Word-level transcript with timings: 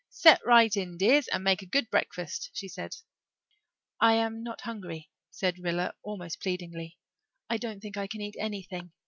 "Set 0.09 0.41
right 0.43 0.75
in, 0.75 0.97
dears, 0.97 1.27
and 1.27 1.43
make 1.43 1.61
a 1.61 1.65
good 1.67 1.87
breakfast," 1.91 2.49
she 2.55 2.67
said. 2.67 2.95
"I 3.99 4.15
am 4.15 4.41
not 4.41 4.61
hungry," 4.61 5.11
said 5.29 5.59
Rilla 5.59 5.93
almost 6.01 6.41
pleadingly. 6.41 6.97
"I 7.51 7.57
don't 7.57 7.81
think 7.81 7.97
I 7.97 8.07
can 8.07 8.19
eat 8.21 8.35
anything. 8.39 8.93